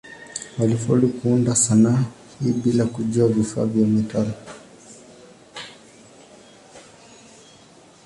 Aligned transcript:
Walifaulu 0.59 1.07
kuunda 1.09 1.55
sanaa 1.55 2.03
hii 2.43 2.51
bila 2.51 2.85
kujua 2.85 3.27
vifaa 3.27 3.65
vya 3.65 3.87
metali. 3.87 4.33